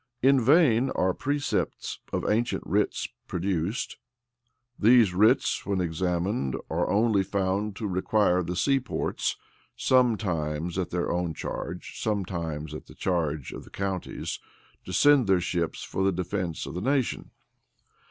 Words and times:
In 0.23 0.41
vain 0.43 0.89
are 0.95 1.13
precedents 1.13 1.99
of 2.11 2.27
ancient 2.27 2.63
writs 2.65 3.07
produced: 3.27 3.97
these 4.79 5.13
writs, 5.13 5.63
when 5.63 5.79
examined, 5.79 6.55
are 6.71 6.89
only 6.89 7.21
found 7.21 7.75
to 7.75 7.85
require 7.85 8.41
the 8.41 8.55
seaports, 8.55 9.37
sometimes 9.75 10.79
at 10.79 10.89
their 10.89 11.11
own 11.11 11.35
charge, 11.35 12.01
sometimes 12.01 12.73
at 12.73 12.87
the 12.87 12.95
charge 12.95 13.51
of 13.51 13.63
the 13.63 13.69
counties, 13.69 14.39
to 14.85 14.91
send 14.91 15.27
their 15.27 15.39
ships 15.39 15.83
for 15.83 16.03
the 16.03 16.11
defence 16.11 16.65
of 16.65 16.73
the 16.73 16.81
nation. 16.81 17.29